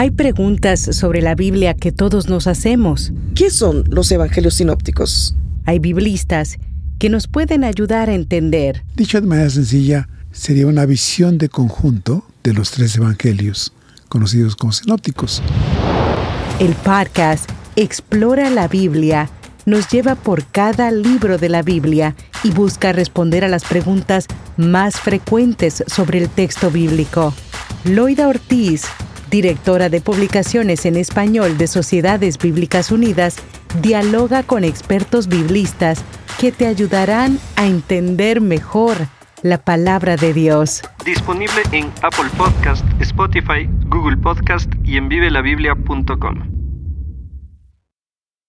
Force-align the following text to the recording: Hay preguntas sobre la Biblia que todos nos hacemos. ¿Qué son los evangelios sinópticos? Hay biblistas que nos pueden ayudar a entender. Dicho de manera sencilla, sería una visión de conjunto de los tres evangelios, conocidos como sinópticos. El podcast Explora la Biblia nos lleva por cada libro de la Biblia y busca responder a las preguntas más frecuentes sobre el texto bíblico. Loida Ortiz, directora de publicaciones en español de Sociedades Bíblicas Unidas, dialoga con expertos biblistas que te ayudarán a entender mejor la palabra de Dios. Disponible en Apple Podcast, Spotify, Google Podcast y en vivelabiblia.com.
Hay 0.00 0.12
preguntas 0.12 0.78
sobre 0.92 1.22
la 1.22 1.34
Biblia 1.34 1.74
que 1.74 1.90
todos 1.90 2.28
nos 2.28 2.46
hacemos. 2.46 3.12
¿Qué 3.34 3.50
son 3.50 3.82
los 3.88 4.12
evangelios 4.12 4.54
sinópticos? 4.54 5.34
Hay 5.64 5.80
biblistas 5.80 6.58
que 7.00 7.10
nos 7.10 7.26
pueden 7.26 7.64
ayudar 7.64 8.08
a 8.08 8.14
entender. 8.14 8.84
Dicho 8.94 9.20
de 9.20 9.26
manera 9.26 9.50
sencilla, 9.50 10.08
sería 10.30 10.68
una 10.68 10.86
visión 10.86 11.36
de 11.36 11.48
conjunto 11.48 12.24
de 12.44 12.54
los 12.54 12.70
tres 12.70 12.94
evangelios, 12.94 13.72
conocidos 14.08 14.54
como 14.54 14.70
sinópticos. 14.72 15.42
El 16.60 16.74
podcast 16.74 17.50
Explora 17.74 18.50
la 18.50 18.68
Biblia 18.68 19.28
nos 19.66 19.88
lleva 19.88 20.14
por 20.14 20.44
cada 20.44 20.92
libro 20.92 21.38
de 21.38 21.48
la 21.48 21.62
Biblia 21.62 22.14
y 22.44 22.52
busca 22.52 22.92
responder 22.92 23.44
a 23.44 23.48
las 23.48 23.64
preguntas 23.64 24.28
más 24.56 25.00
frecuentes 25.00 25.82
sobre 25.88 26.20
el 26.20 26.28
texto 26.28 26.70
bíblico. 26.70 27.34
Loida 27.84 28.28
Ortiz, 28.28 28.84
directora 29.30 29.88
de 29.88 30.00
publicaciones 30.00 30.86
en 30.86 30.96
español 30.96 31.58
de 31.58 31.66
Sociedades 31.66 32.38
Bíblicas 32.38 32.90
Unidas, 32.90 33.36
dialoga 33.82 34.42
con 34.42 34.64
expertos 34.64 35.28
biblistas 35.28 36.04
que 36.40 36.52
te 36.52 36.66
ayudarán 36.66 37.38
a 37.56 37.66
entender 37.66 38.40
mejor 38.40 38.96
la 39.42 39.58
palabra 39.58 40.16
de 40.16 40.32
Dios. 40.32 40.82
Disponible 41.04 41.62
en 41.72 41.86
Apple 42.02 42.30
Podcast, 42.36 42.84
Spotify, 43.00 43.68
Google 43.86 44.16
Podcast 44.16 44.70
y 44.84 44.96
en 44.96 45.08
vivelabiblia.com. 45.08 46.57